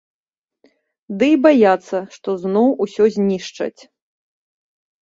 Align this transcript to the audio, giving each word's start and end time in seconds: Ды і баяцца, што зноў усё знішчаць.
Ды 1.19 1.27
і 1.33 1.35
баяцца, 1.47 1.97
што 2.17 2.29
зноў 2.47 2.67
усё 2.87 3.03
знішчаць. 3.19 3.79